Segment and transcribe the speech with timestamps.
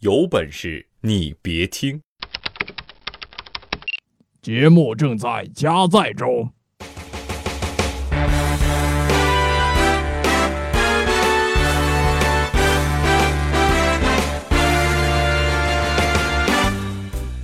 [0.00, 2.00] 有本事你别听！
[4.40, 6.50] 节目正在加载中。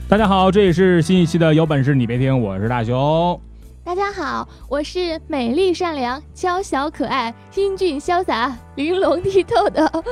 [0.09, 3.39] 大家好，这里是新一期的《有本事你别听》，我是大熊。
[3.85, 10.03] 大家好，我是美丽善良、娇小可爱、英俊潇洒、玲珑剔透的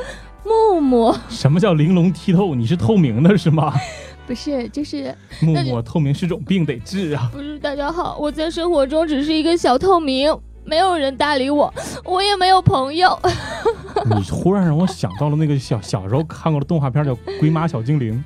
[0.44, 1.14] 木木。
[1.28, 2.54] 什么叫玲珑剔透？
[2.54, 3.72] 你是透明的是吗？
[4.26, 7.28] 不是，就是木木，透明是种病，得治啊。
[7.32, 11.72] 不是，大家好，我在生活中只是一个小透明，没有人搭理我，
[12.04, 13.18] 我也没有朋友。
[14.16, 18.22] 你忽然让我想到了那个小小时候看过的动画片，叫《鬼马小精灵》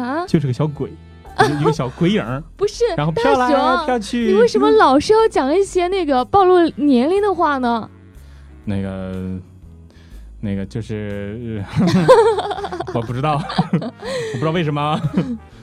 [0.00, 0.90] 啊，就是个小鬼。
[1.60, 3.48] 一个小鬼影不是，然后飘来
[3.84, 4.26] 飘去。
[4.26, 7.90] 你为什么老是要讲一些那个暴露年龄的话呢？
[8.64, 9.12] 那个，
[10.44, 11.64] 那个就是，
[12.94, 13.34] 我不知道，
[13.72, 13.78] 我
[14.34, 15.00] 不知道为什么，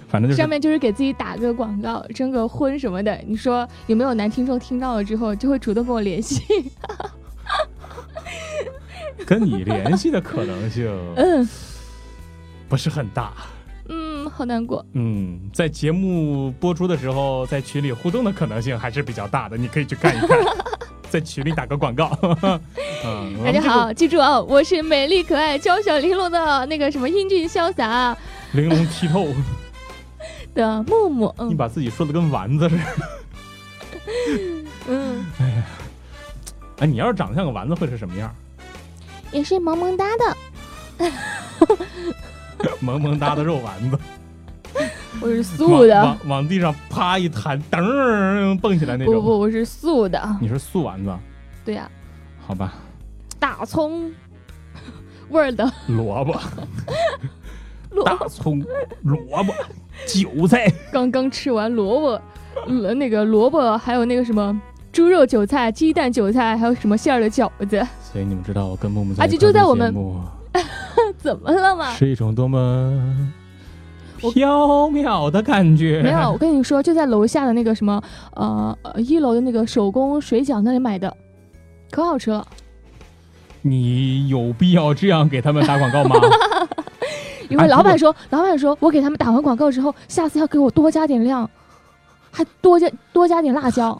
[0.09, 3.15] 反正就是上面就是给自己打个广告，征个婚什么的。
[3.27, 6.41] 你说有没有男听众听到了之后就会主动跟我联系？
[9.25, 11.47] 跟你联系的可能性，嗯，
[12.67, 13.31] 不是很大。
[13.87, 14.83] 嗯，好难过。
[14.93, 20.39] 嗯，在节目播出的时候，在群里互动的可能性还是比较大的，你可以去看一看，
[21.11, 22.17] 在群里打个广告。
[23.03, 28.15] 嗯，大家好，记住啊，我是美丽可爱、娇小玲珑的那个什么英俊潇洒、
[28.53, 29.27] 玲珑剔透
[30.55, 31.35] 的木木。
[31.49, 32.83] 你把自己说的跟丸子似的。
[34.87, 35.63] 嗯，哎呀，
[36.79, 38.33] 哎，你要是长得像个丸子，会是什么样？
[39.33, 41.11] 也是萌萌哒的。
[42.79, 43.99] 萌萌哒的肉丸子，
[45.21, 49.13] 我是素的，往往地上啪一弹，噔蹦起来那种。
[49.13, 50.37] 不不，我是素的。
[50.41, 51.13] 你是素丸子？
[51.63, 51.89] 对呀。
[52.45, 52.73] 好吧。
[53.39, 54.11] 大葱
[55.29, 56.33] 味儿的萝卜，
[58.03, 58.63] 大葱
[59.03, 59.53] 萝卜
[60.07, 60.71] 韭菜。
[60.91, 62.21] 刚刚吃完萝卜，
[62.67, 64.59] 呃，那个萝卜还有那个什么
[64.91, 67.85] 猪肉韭菜、鸡蛋韭菜，还有什么馅儿的饺子。
[68.01, 69.93] 所以你们知道我跟木木在就在我们。
[71.17, 71.91] 怎么了嘛？
[71.93, 73.31] 是一种多么
[74.33, 76.01] 飘渺的感觉。
[76.03, 78.01] 没有，我跟你说，就在楼下的那个什么，
[78.35, 81.15] 呃，一楼的那个手工水饺那里买的，
[81.89, 82.45] 可好吃了。
[83.63, 86.15] 你有必要这样给他们打广告吗？
[87.49, 91.49] 因为老板说，老板说我给他们打完广告之后，下次要给我多加点量，
[92.31, 93.97] 还多加多加点辣椒。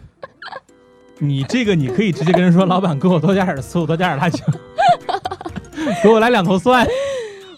[1.18, 4.44] 你这个你可以直接跟人说，老板给我多加点醋，多加点辣椒，
[6.02, 6.86] 给我来两头蒜。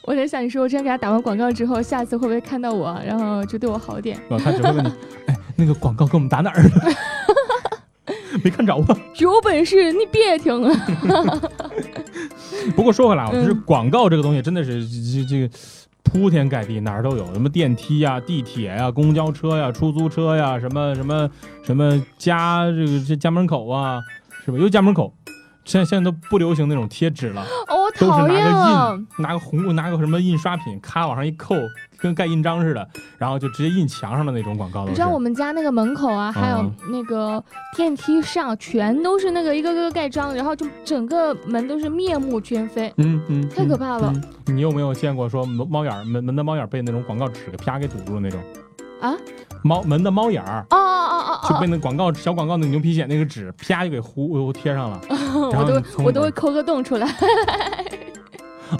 [0.07, 4.19] 我在想，你说我这样给他打完广告之后，下次会不会看到我，然后就对我好点？
[4.43, 4.89] 他只会问你，
[5.27, 6.63] 哎，那个广告给我们打哪儿？
[8.43, 8.99] 没看着啊？
[9.19, 10.87] 有本事你别听啊！
[12.77, 15.51] 不过说回来我，就是广告这个东西真的是这这个。
[16.07, 21.29] 铺天盖地，哪儿都有，什么电梯呀、地铁呀、公交车呀、出租车呀，什么什么
[21.65, 23.99] 什么家这个这家门口啊，
[24.45, 24.59] 是吧？
[24.59, 25.13] 又家门口，
[25.65, 31.55] 现在现在都不流行那种贴纸了，哦，都是拿个印，拿个红，拿个什么印刷品，咔往上一扣。
[31.97, 34.85] 跟盖印章似的，然后就直接印墙上的那种广告。
[34.87, 37.43] 你知道我们家那个门口啊，还有那个
[37.75, 42.93] 电梯上，全都是那个一个个盖章，然后就整个门都是面目全非。
[42.99, 44.13] 嗯嗯，太可怕了。
[44.47, 48.39] 你有没有见过说猫眼门门的猫眼被那种广告纸给啪给堵住了那种？
[49.01, 49.15] 啊？
[49.63, 50.67] 猫门的猫眼儿？
[50.69, 55.01] 哦哦哦哦，就被那广告小广告那牛皮癣那个纸啪就给糊贴上了。
[55.09, 57.09] 我都我都会抠个洞出来。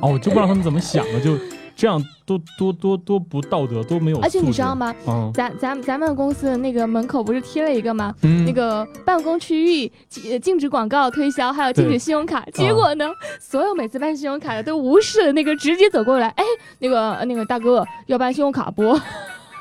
[0.03, 1.37] 哦，我就不知道他们怎么想的，就。
[1.77, 4.21] 这样多多多多不道德，都没有。
[4.21, 4.95] 而且你知道吗？
[5.09, 8.15] 嗯，咱咱咱们公司的那个门口不是贴了一个吗？
[8.23, 12.45] 嗯，那个办公区域禁禁止广告推销，还有禁止信用卡。
[12.53, 13.07] 结果呢，
[13.41, 16.45] 所有每次办信用卡的都无视了那个，直接走过来，哎，
[16.79, 18.97] 那个那个大哥要办信用卡不？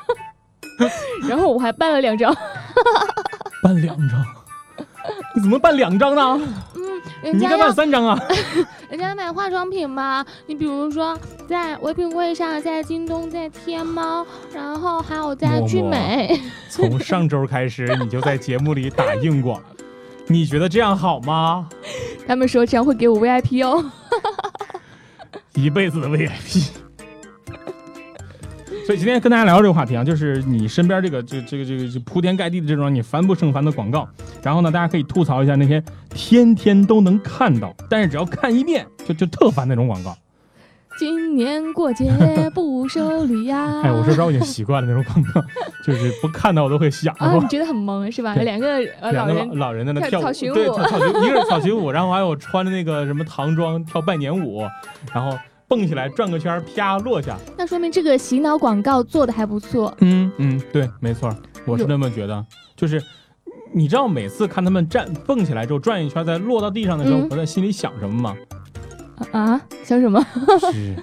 [1.28, 2.32] 然后我还办了两张。
[3.60, 4.24] 办两张？
[5.34, 6.40] 你怎么办两张呢？
[7.24, 8.18] 人家要三张啊！
[8.90, 11.18] 人家买化妆品嘛，你比如说
[11.48, 16.40] 在唯品会上，在京东，在天猫，然后还有在聚美。
[16.68, 19.60] 从上周开始， 你就在节目里打硬广，
[20.26, 21.68] 你觉得这样好吗？
[22.26, 23.84] 他们说这样会给我 VIP 哦，
[25.54, 26.83] 一辈子的 VIP。
[28.86, 34.06] 所以今天跟大家聊这个话题啊，就是你身边这个这这个这个铺天盖地的这种你烦不胜烦的广告，
[34.42, 40.14] 然后呢，大家可以吐槽一下那些天天都能看到，但是只要看一遍就就特烦那种广告。
[40.98, 42.12] 今年过节
[42.54, 43.80] 不收礼呀！
[43.82, 45.40] 哎，我说实话，我已经习惯了那种广告，
[45.84, 47.12] 就是不看到我都会想。
[47.18, 48.34] 啊，你觉得很萌是吧？
[48.34, 48.78] 两个
[49.10, 54.62] 两个老人在那跳舞，对，跳草裙，一个是草裙舞，然后还有穿着那个什么唐装跳拜年舞，
[55.12, 55.36] 然后。
[55.66, 57.36] 蹦起来转个圈，啪落下。
[57.56, 59.94] 那说明这个洗脑广告做的还不错。
[60.00, 61.34] 嗯嗯，对，没错，
[61.66, 62.44] 我是那么觉得。
[62.76, 63.02] 就是
[63.72, 68.36] 你知道每次看他们站蹦起来之后转一圈，再落到地上的时候，我在心里想什么吗？
[69.32, 69.60] 啊？
[69.84, 70.24] 想什么？
[70.72, 70.94] 是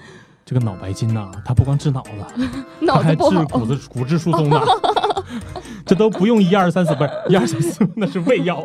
[0.44, 2.10] 这个脑白金呐，它不光治脑子，
[2.80, 4.60] 脑子不好，治骨子骨质疏松的。
[5.86, 8.62] 这都不用一二三四，不是一二三四，那是胃药。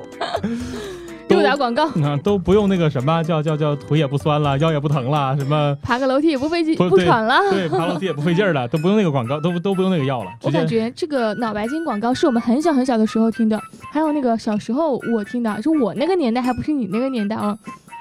[1.37, 10.31] 都打广告 啊，都不用那个什么叫叫叫腿也不酸了，腰也不疼了，什么爬个楼梯也不费劲不喘了，对，爬楼梯也不费劲了， 都不用那个广告，都都不用那个药了。
[10.43, 13.59] 我感觉这个脑白金广告是我们很小很小的时候听的，
[13.91, 17.57] 还有那个小时候我听的，就我那个年代还不是你那个年代啊，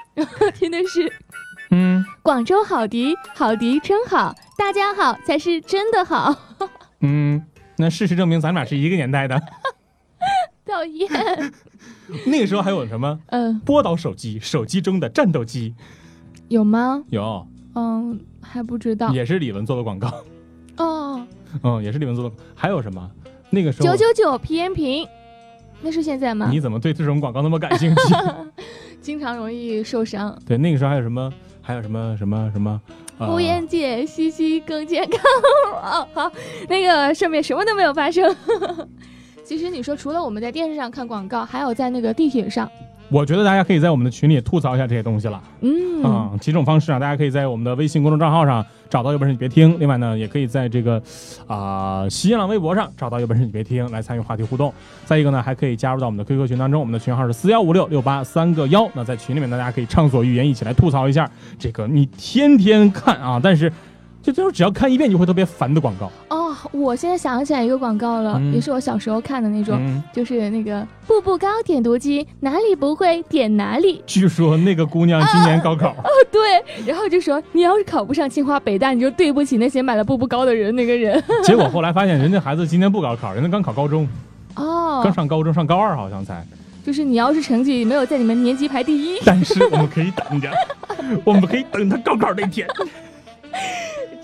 [0.55, 1.11] 听的是，
[1.71, 6.35] 嗯，广州好迪，好迪真好，大家好才是真的好。
[7.01, 7.43] 嗯，
[7.77, 9.39] 那事实证明咱俩是一个年代的。
[10.65, 11.07] 讨厌。
[12.25, 13.19] 那个时候还有什么？
[13.27, 15.73] 嗯，波导手机，手机中的战斗机，
[16.47, 17.03] 有吗？
[17.09, 17.45] 有。
[17.75, 19.09] 嗯，还不知道。
[19.11, 20.11] 也是李玟做的广告。
[20.77, 21.25] 哦。
[21.63, 22.35] 嗯，也是李玟做的。
[22.55, 23.09] 还有什么？
[23.49, 25.07] 那个时候九九九皮炎平，
[25.81, 26.49] 那是现在吗？
[26.51, 28.13] 你怎么对这种广告那么感兴趣？
[29.01, 30.37] 经常容易受伤。
[30.45, 31.31] 对，那个时候还有什么？
[31.61, 32.81] 还有什么什么什么？
[33.17, 35.19] 敷衍姐，西西更健康。
[35.81, 36.31] 哦，好，
[36.69, 38.35] 那个上面什么都没有发生。
[39.47, 42.69] 其实你说，除了我们在电视上看广告，还有在那个地铁上，
[43.07, 45.41] 我觉得大家可以在我们的群里吐槽一下这些东西了。
[45.61, 51.01] 嗯，啊，几种方式啊，大家可以在我们的微信公众账号上找到有本事你别听，另外呢，也可以在这个
[51.47, 54.73] 啊新浪微博上找到有本事你别听来参与话题互动。
[55.05, 58.85] 再一个呢，还可以加入到我们的 QQ 群当中，我们的群号是四幺五六六八三个幺。
[58.93, 63.71] 那在群里面，大家可以畅所欲言，一起来吐槽一下这个你天天看啊，但是。
[64.27, 66.53] 就就是只要看一遍就会特别烦的广告哦！
[66.73, 69.79] 我现在想起来一个广告了，也是我小时候看的那种，
[70.11, 74.03] 就是那个步步高点读机，哪里不会点哪里。
[74.05, 81.23] 据说那个姑娘今年高考 哦，对，然后就说你要是考不上清华北大，你就对不起那些买了步步高的人那个人。
[81.45, 84.05] 结果后来发现人家孩子今年不高考，人家刚考高中
[84.55, 86.45] 哦，刚上高中，上高二好像才。
[86.85, 90.51] 就是你要是成绩没有在你们年级排第一，但是我们可以等着，
[91.23, 92.67] 我们可以等他高考那天。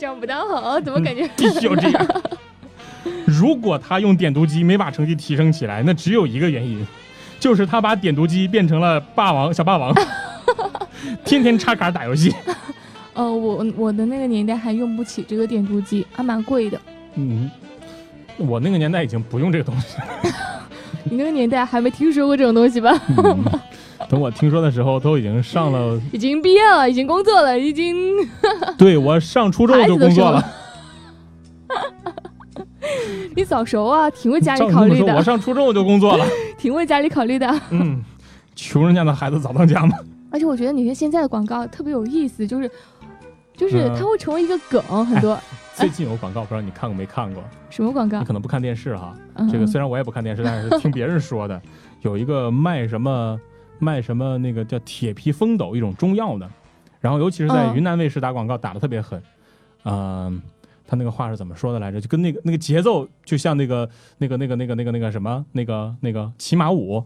[0.04, 2.08] 这样不大好，怎么感觉 必须要这样？
[3.26, 6.86] 如果他用点读机没把成绩提升起来，那只有一个原因，
[7.40, 9.96] 就是他把点读机变成了霸王小霸王，
[11.24, 12.36] 天天插卡打游戏。
[13.14, 16.78] 呃，我我的那个年代还用不起这个点读机，还蛮贵的。
[17.16, 17.50] 嗯，
[18.36, 19.96] 我那个年代已经不用这个东西。
[21.06, 22.92] 你那个年代还没听说过这种东西吧？
[24.10, 27.96] 等我听说的时候，都已经上了， 已经毕业了，已经工作了，已经。
[28.78, 30.44] 对我上初中就工作了。
[33.36, 35.16] 你早熟啊，挺为家里考虑的。
[35.16, 36.26] 我上初中我就工作了，
[36.58, 37.62] 挺为家里考虑的。
[37.72, 38.04] 嗯，
[38.56, 39.98] 穷人家的孩子早当家嘛。
[40.30, 42.70] 而且我觉得你看现在的广告特别有意思，就是
[43.56, 45.38] 就是它会成为一个梗，很多。
[45.76, 47.44] 最近有广告，不知道你看过没看过？
[47.70, 48.20] 什么广告？
[48.20, 49.16] 你可能不看电视哈。
[49.52, 51.60] 这个虽然我也不看电视，但是听别人说的，
[52.02, 53.40] 有一个卖什么。
[53.84, 56.50] 卖什么那个叫铁皮风斗一种中药的，
[57.02, 59.22] 然后尤其是在云南卫视打广告打的特别狠，
[59.84, 60.42] 嗯，
[60.88, 62.00] 他那个话是怎么说的来着？
[62.00, 67.04] 就跟那个那个节奏就像那个那个那个那个那个那个什么那个那个骑马舞，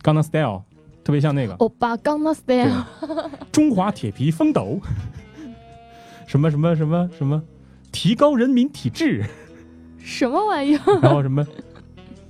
[0.00, 0.62] 刚 a style，
[1.02, 1.54] 特别像那个。
[1.54, 2.84] 欧巴刚 a style，
[3.50, 4.80] 中华铁皮风斗，
[6.26, 7.42] 什么什么什么什么，
[7.90, 9.24] 提高人民体质，
[9.98, 11.00] 什么玩意儿？
[11.02, 11.44] 然后什么？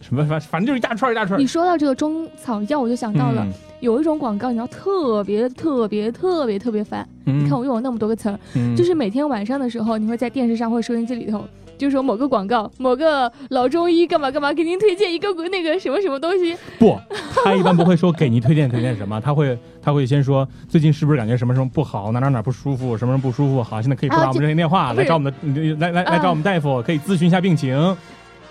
[0.06, 1.40] 什么反反正就是一大串一大串。
[1.40, 3.46] 你说到这个中草药，我就想到了
[3.80, 7.08] 有一种广告，你知道特别特别特别特别烦。
[7.24, 8.38] 你看我用了那么多个词儿，
[8.76, 11.42] 就是每天晚上的时候，你会在电视上或者收音机里头，
[11.78, 16.54] 就说某个广告，某个老中医干嘛干嘛，给您推荐一个那个什么什么东西。
[16.78, 16.98] 不，
[17.42, 27.96] 他一般不会说给您推荐推荐什么，他会他会先说最近是不是感觉什么什么不好，哪哪哪不舒服，什么什么不舒服，好，现在可以拨打我们热线电话来找我们的来来来找我们大夫，可以咨询一下病情。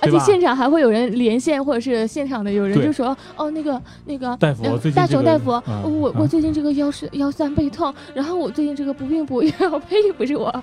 [0.03, 5.51] 而且现场还会有人连线，或者是现场的有人就说：“哦，那个那个大夫，大熊大夫，
[5.83, 10.53] 我我最近这个腰是腰酸背痛，然后我最近这个不孕不育，我呸，不是我，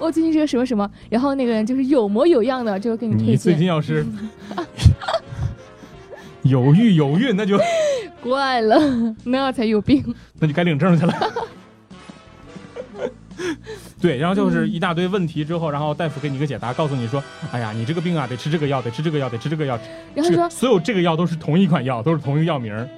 [0.00, 3.32] 我最近这个什么什么，然后那个人就是有模有样的就给你推荐。
[3.32, 4.04] 你最近要是
[6.42, 7.58] 有孕有孕，那就
[8.20, 8.80] 怪了，
[9.24, 10.02] 那才有病，
[10.40, 11.14] 那就该领证去了。
[14.00, 19.78] 对，然后就是一大堆问题之后，然后大夫给你一个解答，告诉你说：“哎呀，你这个病啊，得吃这个药，得吃这个药，得吃这个药。”
[20.14, 22.88] 然后说所有这个药都是同一款药，都是同一个药名。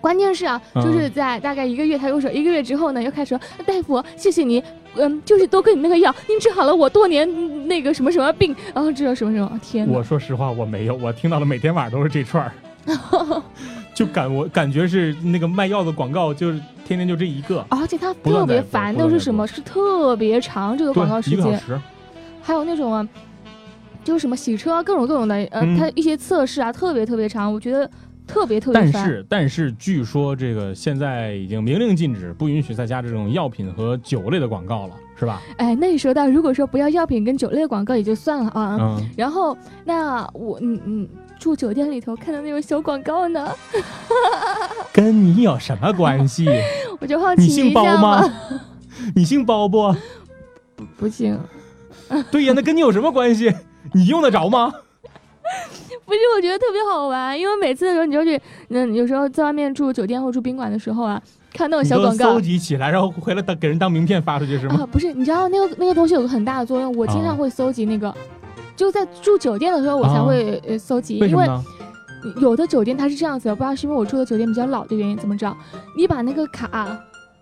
[0.00, 4.62] 关键是啊，就是在大概一个月，他又说一个月之后呢，又开始说：“大夫，谢谢你，
[4.94, 7.28] 嗯，就是多跟你那个药，您治好了我多年
[7.66, 12.52] 那个什么什么病，然后治了什么什么。”天，我说实话，我没有，我听到了每天晚上都是这串儿。
[13.94, 19.44] 就感我感觉是那个卖药的广告，就是天天就这一个，而且它特别烦的是什么？
[19.46, 21.60] 是特别长这个广告时间，
[22.40, 23.06] 还有那种啊，
[24.04, 27.90] 就是什么洗车各种各种的，呃，它一些测试啊，特别特别长，我觉得
[28.24, 28.92] 特别特别烦。
[28.92, 35.42] 但是但是据说这个现在已经明令禁止，不允许再加这种药品和酒类的广告了，是吧？
[35.56, 41.08] 哎，那你说到如果说不要药品跟酒类广告也就算了啊，嗯，然后那我嗯嗯。
[41.38, 43.54] 住酒店里头看到那种小广告呢，
[44.92, 46.46] 跟你有什么关系？
[47.00, 48.24] 我就好奇你姓包吗？
[49.14, 49.94] 你姓包不？
[50.96, 51.38] 不姓。
[52.30, 53.54] 对呀，那跟你有什么关系？
[53.92, 54.72] 你用得着吗？
[56.04, 58.40] 不是，我觉得特别好玩，因为每次的时候，你就去，
[58.70, 61.20] 嗯，有时候在外面住酒店或住宾馆的时候啊，
[61.52, 64.86] 看那种小广告，搜集起来，然后回来当给人当名片发出去是吗？
[64.90, 68.14] 不是，你知道那个那个东西有个很大的作用，我经常会搜集那个。
[68.78, 71.46] 就在住酒店的时候，我才会呃搜集，因为
[72.40, 75.54] 有的酒店它是这样子的，不知道是因为我住的酒店比较老的原因，怎么着？
[75.96, 76.88] 你把那个卡。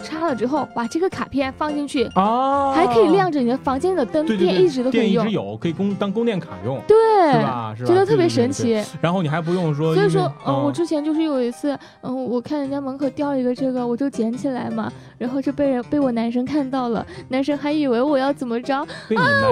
[0.00, 6.94] 插了之后，把这个卡片放进去，哦，还可以亮着你的房间的灯，电一直都可以用，电一直有，可以供当供电卡用，对，
[7.32, 7.74] 是吧？
[7.78, 8.82] 觉得特别神奇。
[9.00, 18.86] 然后你还不用说，所以说，嗯，我之前就是有一次，嗯，我看人家门口掉了一个这个，我就捡起来嘛，然后就被人被我男生看到了，男生还以为我要怎么着啊？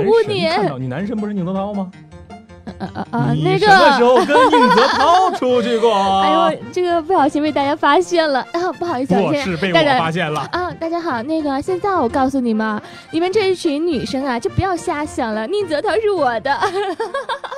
[0.06, 1.90] 我你看到你男神不是宁泽涛吗？
[2.78, 3.32] 啊啊啊！
[3.44, 5.94] 那个什么时候跟宁泽涛出去过？
[6.22, 8.72] 哎呦，这个不小心被大家发现了啊！
[8.80, 10.72] 不好意思，我是被我发现了啊！
[10.72, 16.50] 大家好，那个现在我告诉你们，你们这一群女生啊，就不要瞎想了，宁泽涛是我的。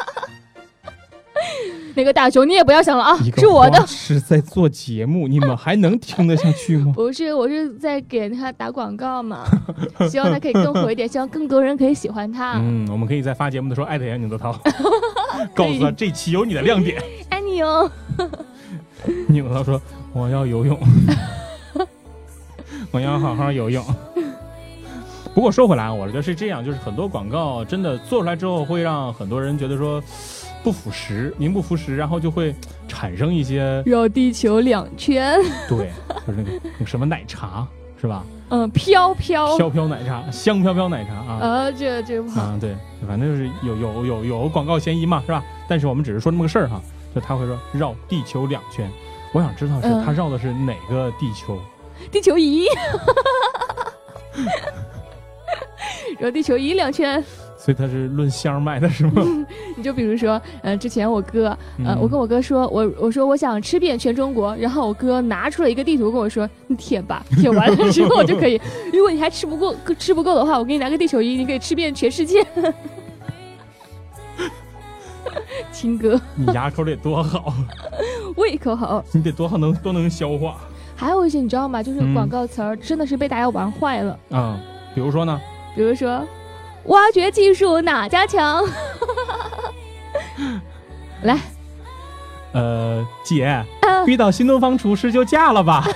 [1.96, 3.86] 那个大熊，你也不要想了啊，是我的。
[3.86, 6.92] 是在做节目，你们还能听得下去吗？
[6.96, 9.46] 不是，我是在给他打广告嘛，
[10.10, 12.58] 希望他可以更火一点，希望更多人可以喜欢他。
[12.58, 14.52] 嗯，我们可以在发节目的时候艾特一下宁泽涛，
[15.54, 17.02] 告诉他这期有你的亮点。
[17.30, 17.90] 爱你哦。
[19.28, 19.80] 宁泽涛说
[20.12, 20.78] ：“我要游泳，
[22.90, 23.82] 我要好好游泳。”
[25.32, 30.02] 不过说回来，我觉得是这样，就是很多广告真的做出来之后，会让很多人觉得说。
[30.66, 32.52] 不腐蚀，名不符实，然后就会
[32.88, 35.40] 产生一些绕地球两圈。
[35.68, 35.92] 对，
[36.26, 37.64] 就是那个那什么奶茶，
[38.00, 38.24] 是吧？
[38.48, 41.38] 嗯，飘飘飘飘奶茶，香飘飘奶茶啊。
[41.40, 42.42] 呃，这这不好。
[42.42, 45.40] 啊，对，反正就是有有有有广告嫌疑嘛，是吧？
[45.68, 46.82] 但是我们只是说这么个事儿哈，
[47.14, 48.90] 就他会说绕地球两圈，
[49.32, 51.56] 我想知道是他绕的是哪个地球？
[52.10, 52.66] 地球仪。
[56.18, 57.24] 绕地球仪两圈。
[57.66, 59.24] 所以他是论箱卖的是吗？
[59.76, 61.48] 你就比如说，呃，之前我哥，
[61.84, 68.60] 呃，我跟我哥说，我我说我想吃遍全中国，然后我哥拿出了一个地图跟我说，你舔吧，舔完了之后就可以。
[68.92, 72.46] 如果你还吃不够，吃不够的话，我给你拿个地球仪，你可以吃遍全世界。
[75.72, 77.52] 亲哥，你牙口得多好，
[78.38, 80.58] 胃口好，你得多好能多能消化。
[80.94, 81.82] 还有一些你知道吗？
[81.82, 84.16] 就是广告词儿真的是被大家玩坏了。
[84.30, 84.56] 嗯，
[84.94, 85.40] 比如说呢？
[85.74, 86.24] 比如说。
[86.86, 88.64] 挖掘技术哪家强？
[91.22, 91.38] 来，
[92.52, 93.64] 呃，姐，
[94.06, 95.86] 遇到新东方厨师就嫁了吧。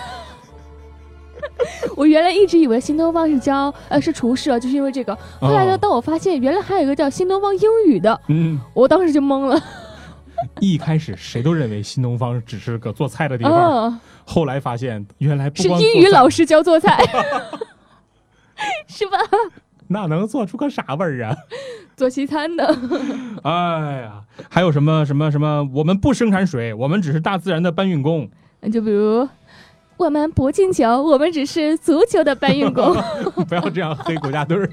[1.94, 5.16] 我原来一直以为新东方是教呃是厨师啊，就是因为这个。
[5.40, 9.62] 后来呢，当我发现原来还有一个叫新东方英语的，嗯，我当时就懵了。
[10.58, 16.98] 一开始谁都认为新东方只是个做菜的地方，后来发现原来是英语老师教做菜，
[18.88, 19.18] 是吧？
[19.92, 21.36] 那能做出个啥味儿啊？
[21.96, 22.64] 做西餐的。
[23.42, 25.68] 哎呀，还有什么什么什么？
[25.74, 28.30] 我们不生产水，我们只是大自然的搬运工。
[28.72, 29.28] 就比如，
[29.96, 32.94] 我们不进球，我们只是足球的搬运工。
[33.48, 34.70] 不要这样黑国家队儿。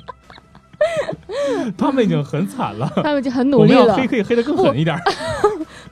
[1.75, 3.79] 他们已经很惨了，他们已经很努力了。
[3.79, 4.95] 我们要黑可以黑的更狠一点。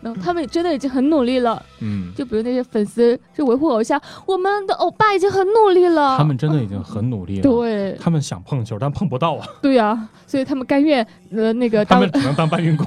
[0.06, 1.60] 那他们真的已经很努力了。
[1.82, 6.16] 嗯，就比如那些粉丝，就维护偶像，我们的欧巴已经很努力了。
[6.16, 7.42] 他们真的已经很努力了。
[7.42, 9.48] 对，他们想碰球，但碰不到啊。
[9.64, 12.86] 对呀，所以他们甘愿呃那个，他们只能当搬运工。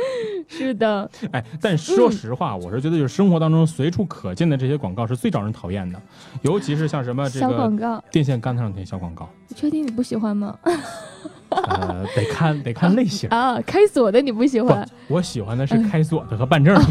[0.48, 6.00] 是的，哎，但说实话，我是觉得就是生活当中随处可见的这些广告是最招人讨厌的，
[6.42, 9.28] 尤其是像什么这个电线杆子上贴小广告。
[9.48, 10.58] 你确定你不喜欢吗？
[11.50, 14.88] 呃，得看得看类型啊，开锁的你不喜欢？
[15.08, 16.80] 我喜欢的是开锁的和办证。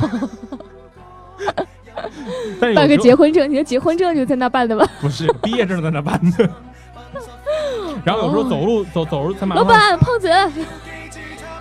[2.60, 4.86] 办个结婚证，你的结婚证就在那办的吧？
[5.00, 6.50] 不是，毕业证在那办的。
[8.06, 9.56] 然后有时候走路走走路才买。
[9.56, 10.30] 老板，胖子。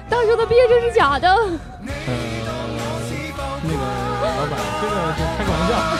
[0.08, 1.28] 到时的毕业证是假的。
[1.28, 1.58] 呃，
[3.62, 3.74] 那个
[4.22, 5.97] 老板，这个是开个玩笑。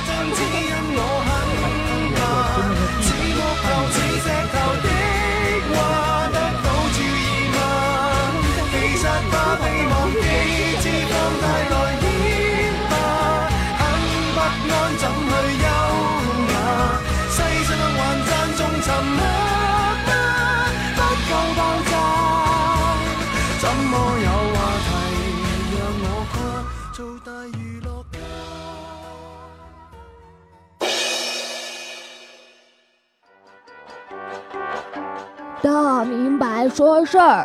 [36.79, 37.45] 说事儿。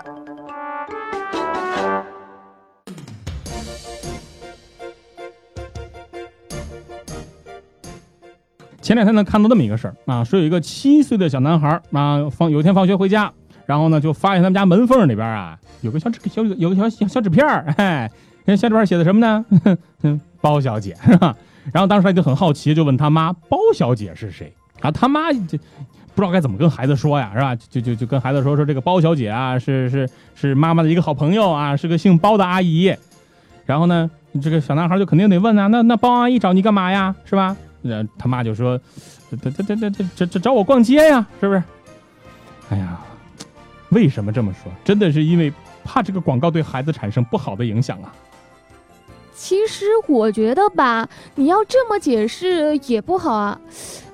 [8.80, 13.34] 前两天呢，看到这么一个事儿啊，说有一个七岁的小男孩啊，放有一天放学回家，
[13.66, 18.12] 然后呢就发现他们家门缝里边啊有个小纸小有个小小小纸片儿， 哎，
[18.46, 19.44] 那小纸片写的什么呢？
[20.42, 21.36] 包小姐是吧？
[21.74, 24.92] 然后当时他就很好奇，就问他妈包小姐是谁啊？
[24.92, 25.58] 他妈就
[26.16, 27.56] 不知道该怎么跟孩子说呀，是吧？
[27.56, 32.96] 就就就跟孩子说说这个包小姐啊，是是是妈妈的一个好朋友啊，是个姓包的阿姨。
[33.66, 34.10] 然后呢，
[34.42, 37.16] 这个小男孩就肯定得问啊，那那包阿姨找你干嘛呀？
[37.26, 37.56] 是吧？
[37.82, 38.80] 那，他妈就说
[39.42, 41.64] ：“这这这这这这这找我逛街呀，是不是？”
[42.70, 43.00] 哎呀，
[43.90, 44.72] 为什么这么说？
[44.84, 45.52] 真的是因为
[45.84, 48.14] 怕这个广告对孩子产生不好的影响啊。
[49.36, 53.60] 其实我觉得吧，你要这么解释也不好啊。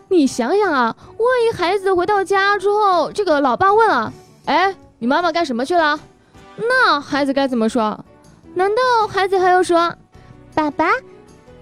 [0.10, 4.12] 你想想啊，万一孩子回到家之后，这个老爸问啊
[4.46, 6.00] ：“哎，你妈妈干什么去了？”
[6.58, 8.04] 那孩子该怎么说？
[8.56, 9.94] 难道孩子还要说
[10.56, 10.90] ：“爸爸？”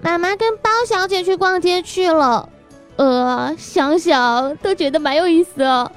[0.01, 2.47] 妈妈跟包小姐去逛街去了，
[2.95, 5.91] 呃，想想都觉得蛮有意思哦。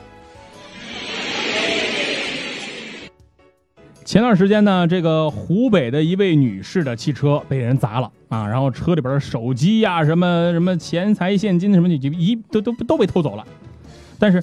[4.11, 13.47] 前段时间呢，这个湖北的一位女士的汽车被人砸了啊，然后车里边的手机呀、什么什么钱财、现金什么就，一都都都被偷走了。
[14.19, 14.43] 但是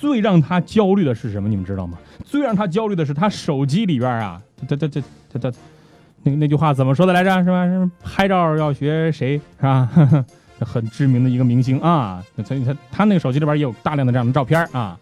[0.00, 1.48] 最让她焦虑的是什么？
[1.48, 1.96] 你们知道吗？
[2.24, 5.00] 最让她焦虑的是她手机里边啊，她她她
[5.32, 5.56] 她她。
[6.24, 7.30] 那那句话怎么说的来着？
[7.44, 7.66] 是吧？
[7.66, 9.40] 是拍照要学谁？
[9.58, 9.88] 是吧？
[10.58, 12.20] 很知名的一个明星啊。
[12.36, 14.98] 他他他那个手机里边也有大量的这样的照片啊。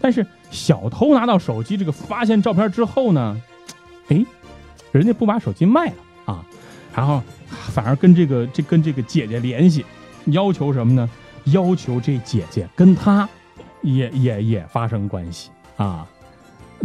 [0.00, 3.40] 但是小偷拿到手机这个发现照片之后呢，
[4.08, 4.24] 哎，
[4.92, 6.44] 人家不把手机卖了啊，
[6.94, 9.84] 然后反而跟这个这跟这个姐姐联系，
[10.26, 11.08] 要求什么呢？
[11.46, 13.28] 要求这姐姐跟他
[13.82, 16.06] 也也也发生关系啊。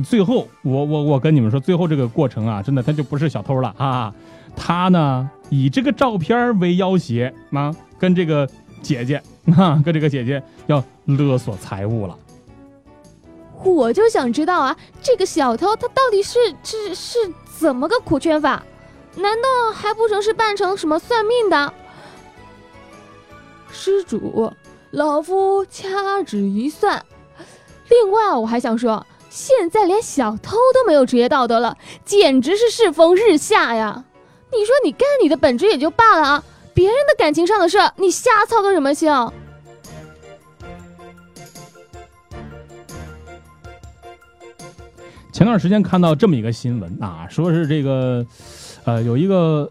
[0.04, 4.14] 最后，我我我跟你们说，最后这个过程啊，真的他就不是小偷了啊，
[4.56, 8.50] 他呢以这个照片为要挟啊，跟这个
[8.82, 9.22] 姐姐
[9.56, 12.18] 啊，跟这个姐姐要勒索财物了。
[13.66, 17.18] 我就想知道啊，这个小偷他到底是是是
[17.60, 18.64] 怎么个苦劝法？
[19.16, 21.74] 难道还不成是扮成什么算命的？
[23.72, 24.54] 施主，
[24.92, 27.04] 老夫掐指一算。
[27.90, 29.06] 另外，我还想说。
[29.28, 34.06] 现在连小偷都没有职业道德了，简直是世风日下呀！
[34.50, 39.12] 你说你干你的本职也就罢了啊，别人的感情上的事，你瞎操个什么心？
[45.36, 48.26] 前段时间看到这么一个新闻啊，说是这个，
[48.86, 49.70] 呃，有一个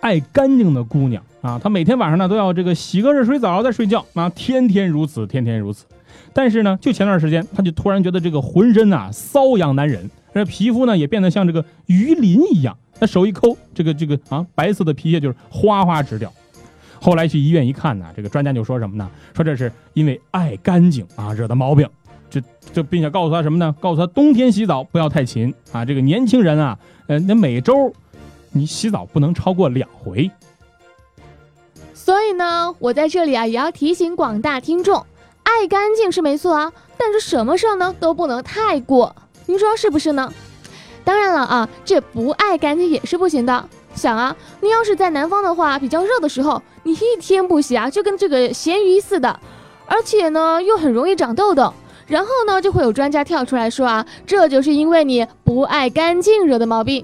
[0.00, 5.84] 爱干净的姑娘啊，她每天晚上呢都要这个洗个热水澡再睡觉啊，天天如此，天天如此。
[6.32, 12.76] 但是呢，就前段时间，他就突然觉得这个浑身呐瘙痒难忍，这皮肤呢也变得像这个鱼鳞一样。
[12.98, 16.32] 他手一抠，这个这个啊白色的皮屑就是哗哗直掉。
[17.00, 19.08] 后来去医院一看呢，这个专家就说什么呢？
[19.36, 21.88] 说这是因为爱干净啊惹的毛病。
[22.32, 22.42] 这
[22.72, 23.74] 这并且告诉他什么呢？
[23.78, 25.84] 告诉他冬天洗澡不要太勤啊。
[25.84, 27.92] 这个年轻人啊，呃，那每周
[28.52, 30.30] 你洗澡不能超过两回。
[31.92, 35.04] 所以呢，我在这里啊也要提醒广大听众。
[35.42, 39.14] 爱干净是没错啊，但是什么事儿呢都不能太过，
[39.44, 40.32] 您说是不是呢？
[41.04, 43.68] 当然了啊，这不爱干净也是不行的。
[43.94, 49.38] 想啊，你要是在南方的话，比较热的时候，你一天不洗啊，就跟这个咸鱼似的，
[49.84, 51.74] 而且呢又很容易长痘痘。
[52.12, 57.02] 然后呢，就会有专家跳出来说啊，这就是因为你不爱干净惹的毛病。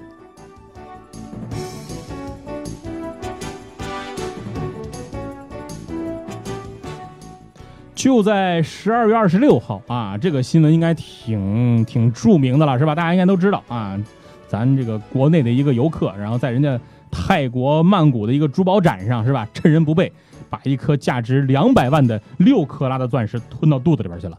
[7.95, 12.93] 就在十二月二十六号啊，这个新闻应该挺挺著名的了，是吧？
[12.93, 13.99] 大家应该都知道啊，
[14.47, 19.47] 咱这个国内的一个游客，然后在人家泰国曼谷的一个珠宝展上，是吧？
[19.55, 20.13] 趁人不备，
[20.51, 24.37] 把一颗价值两百万的六克拉的钻石吞到肚子里边去了。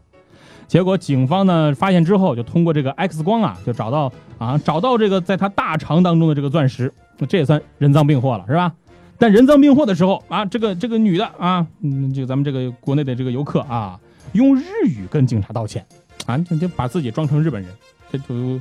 [0.71, 8.71] 结果警方呢发现之后，就通过这个 X 光啊，就找到啊，找到这个在他大肠当中的这个钻石，那这也算人赃并获了，是吧？
[9.17, 13.99] 但人赃并获的时候啊，这个这个女的啊，嗯，就咱们这个国内的这个游客啊，
[14.31, 15.85] 用日语跟警察道歉，
[16.25, 17.69] 啊，就就把自己装成日本人，
[18.09, 18.57] 这就，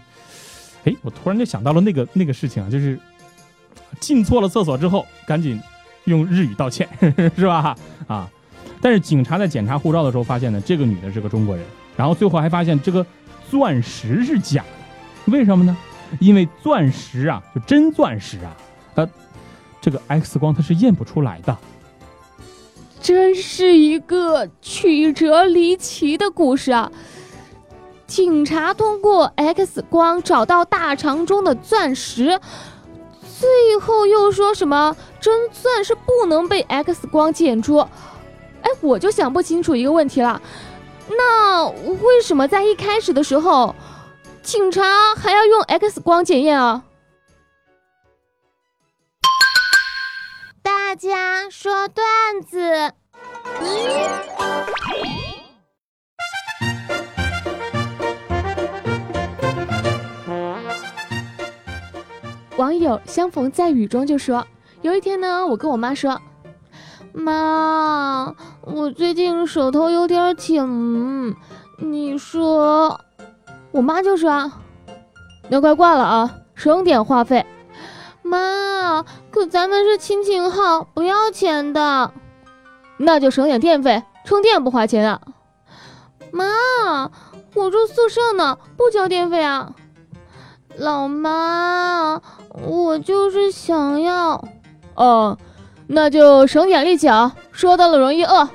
[0.83, 2.99] 哎，我突然就想到了那个那个事情啊，就是
[4.01, 5.62] 进错了厕所之后，赶紧
[6.07, 6.88] 用日语道歉，
[7.37, 7.77] 是吧？
[8.09, 8.29] 啊，
[8.81, 11.64] 但是警察在检查护照的时候发现呢，这个女的是个中国人，
[12.00, 13.04] 然后最后还发现这个
[13.50, 14.64] 钻石是假
[15.26, 15.76] 的，为什么呢？
[16.18, 18.56] 因为钻石啊，就真钻石啊，
[18.94, 19.06] 呃。
[19.82, 21.56] 这个 X 光它是验不出来的，
[23.00, 26.90] 真是一个曲折离奇的故事啊！
[28.06, 32.38] 警察通过 X 光找到大肠中的钻石，
[33.38, 37.78] 最后又说什么真钻是不能被 X 光检出。
[37.78, 40.42] 哎，我就想不清楚一个问题了，
[41.16, 43.75] 那为什么在一开始的时候，
[44.42, 46.85] 警察还要用 X 光检验啊？
[50.62, 52.05] 大家说段
[52.42, 52.92] 子。
[62.57, 64.46] 网友相逢在雨中就说
[64.83, 66.20] ：“有一天呢，我跟我妈说，
[67.12, 71.35] 妈，我最近手头有点紧，
[71.79, 73.01] 你说？”
[73.73, 74.61] 我妈就是啊
[75.49, 77.44] ：“那快挂了啊，省点话费。”
[78.23, 82.12] 妈，可咱们是亲情号，不要钱的，
[82.96, 85.20] 那就省点电费，充电不花钱啊。
[86.31, 86.44] 妈，
[87.55, 89.73] 我住宿舍呢，不交电费啊。
[90.77, 92.20] 老妈，
[92.64, 94.44] 我就是想要，
[94.94, 95.37] 哦，
[95.92, 98.48] 那就省点力气啊，说到了容易饿。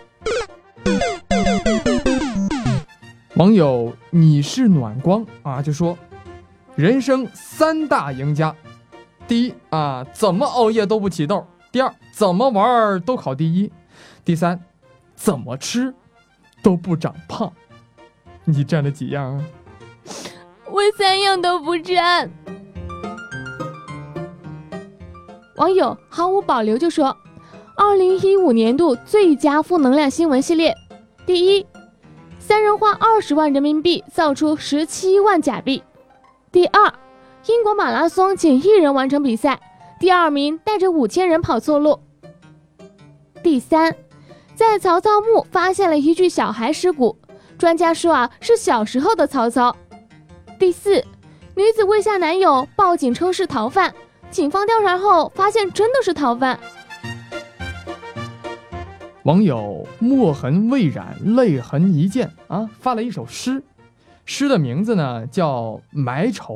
[3.35, 5.97] 网友你是暖光啊，就说
[6.75, 8.55] 人生三大赢家，
[9.27, 13.69] 第一啊，怎么熬夜都不起痘；第二，怎么玩都考第一；
[14.23, 14.57] 第三，
[15.13, 15.93] 怎么吃
[16.63, 17.51] 都不长胖。
[18.45, 19.43] 你占了几样啊？
[20.71, 22.31] 我三样都不占。
[25.57, 27.15] 网友毫无保留就说
[27.77, 30.73] ：“二零一五年度最佳负能量新闻系列，
[31.25, 31.65] 第一，
[32.39, 35.81] 三人花二十万人民币造出十七万假币；
[36.53, 36.93] 第二，
[37.47, 39.59] 英国马拉松仅一人完成比赛，
[39.99, 41.99] 第二名带着五千人跑错路；
[43.43, 43.93] 第三，
[44.55, 47.17] 在曹操墓发现了一具小孩尸骨，
[47.57, 49.75] 专家说啊是小时候的曹操。”
[50.57, 51.03] 第四，
[51.55, 53.93] 女子未下男友，报警称是逃犯，
[54.31, 56.57] 警方调查后发现真的是逃犯。
[59.25, 63.63] 网友墨痕未染，泪痕一见啊，发了一首诗，
[64.23, 66.53] 诗的名字呢叫《埋愁》，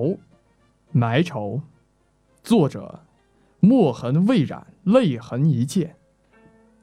[0.91, 1.61] 埋愁，
[2.43, 2.99] 作者
[3.59, 5.95] 墨痕未染，泪痕一见。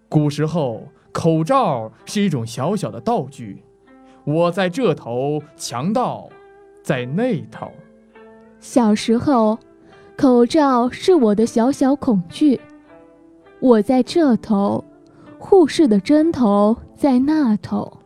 [0.08, 3.62] 古时候，口罩是一种小小的道具，
[4.24, 6.28] 我在这头，强盗。
[6.82, 7.68] 在那头，
[8.60, 9.58] 小时候，
[10.16, 12.60] 口罩是我的小小恐惧。
[13.58, 14.84] 我在这头，
[15.48, 17.98] 护士的针头在那头。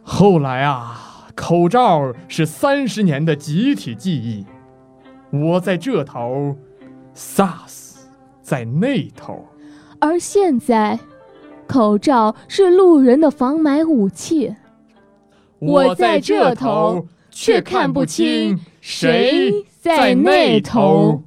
[0.00, 4.46] 后来啊，口罩是三十年的集体记忆。
[5.30, 6.56] 我在这头
[7.16, 7.96] ，SARS
[8.40, 9.44] 在那头。
[9.98, 11.00] 而现在，
[11.66, 14.54] 口罩是路人的防霾武器。
[15.58, 17.06] 我在这头。
[17.32, 21.22] 却看不清谁在那头。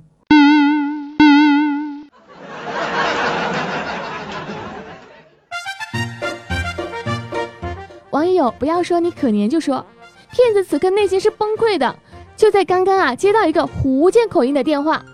[8.33, 9.85] 网友不要说你可怜，就说
[10.31, 11.95] 骗子此刻内心是崩溃的。
[12.35, 15.05] 就在刚刚啊，接到一个福建口音的电话。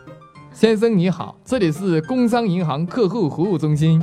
[0.53, 4.01] 先生你好，这里是工商银行客户服务中心。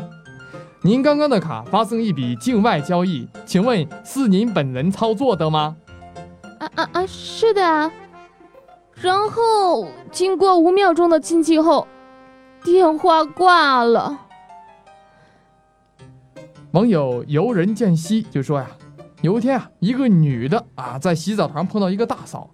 [0.83, 5.75] 您刚刚的卡发生一笔境外交易，请问是您本人操作的吗？
[6.59, 7.07] 啊啊啊！
[7.07, 7.91] 是的啊。
[9.01, 11.89] 然后经过五秒钟的静寂后，
[12.63, 14.19] 电话挂了。
[16.73, 18.67] 网友游人见溪就说呀
[19.23, 22.51] ：“有一天啊，一个女的啊在洗澡堂碰到一个大嫂，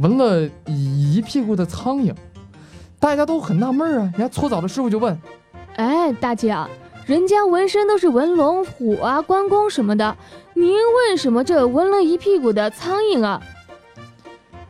[0.00, 2.14] 闻了一屁股的苍蝇，
[2.98, 4.12] 大家都很纳闷啊。
[4.16, 5.18] 人家搓澡的师傅就问
[5.76, 6.68] ：‘哎，大姐啊。’”
[7.06, 10.14] 人家纹身都是纹龙虎啊、关公什么的，
[10.52, 13.42] 您为什么这纹了一屁股的苍蝇啊？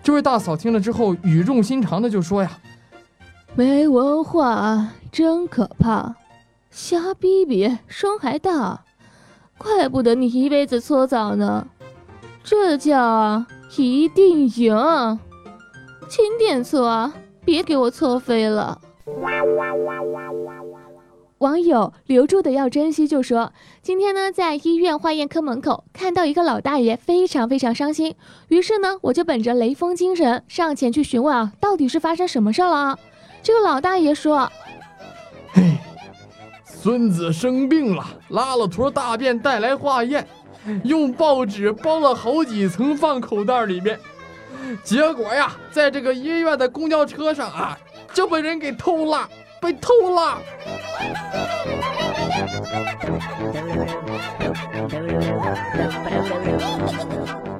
[0.04, 2.60] 这位大嫂听了之后，语重心长的就说呀
[3.56, 6.14] ：“没文化真可怕，
[6.70, 8.84] 瞎逼逼声还大，
[9.58, 11.66] 怪不得你一辈子搓澡呢，
[12.42, 15.18] 这叫啊一定赢，
[16.08, 17.12] 轻点搓，
[17.44, 18.80] 别给我搓飞了。”
[21.38, 28.16] 网友留住的要珍惜，就说今天呢，在医院化验科门口看到一个老大爷，非常非常伤心。
[28.48, 32.98] 于是呢，我就本着雷锋精神上前去询问啊，到底是发生什么事了？
[33.40, 34.50] 这个老大爷说
[35.54, 35.78] ：“嘿，
[36.80, 40.24] 孙子生病了，拉了坨大便带来化验，
[40.84, 43.98] 用报纸包了好几层放口袋里面，
[44.84, 47.76] 结果呀，在这个医院的公交车上啊，
[48.14, 49.28] 就被人给偷了。”
[49.60, 50.38] 被偷了。